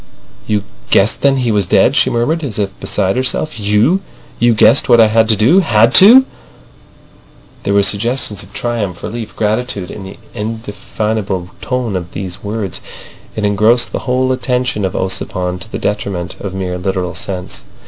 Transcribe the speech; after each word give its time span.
"You 0.47 0.63
guessed 0.89 1.21
then 1.21 1.37
he 1.37 1.51
was 1.51 1.67
dead," 1.67 1.95
she 1.95 2.09
murmured, 2.09 2.43
as 2.43 2.57
if 2.57 2.71
beside 2.79 3.15
herself. 3.15 3.59
"You! 3.59 4.01
You 4.39 4.55
guessed 4.55 4.89
what 4.89 4.99
I 4.99 5.05
had 5.05 5.27
to 5.29 5.35
do. 5.35 5.59
Had 5.59 5.93
to!" 6.01 6.25
There 7.61 7.75
were 7.75 7.83
suggestions 7.83 8.41
of 8.41 8.51
triumph, 8.51 9.03
relief, 9.03 9.35
gratitude 9.35 9.91
in 9.91 10.03
the 10.03 10.17
indefinable 10.33 11.51
tone 11.61 11.95
of 11.95 12.13
these 12.13 12.43
words. 12.43 12.81
It 13.35 13.45
engrossed 13.45 13.91
the 13.91 13.99
whole 14.09 14.31
attention 14.31 14.85
of 14.85 14.95
Ossipon 14.95 15.59
to 15.59 15.71
the 15.71 15.77
detriment 15.77 16.35
of 16.39 16.55
mere 16.55 16.79
literal 16.79 17.13
sense. 17.13 17.65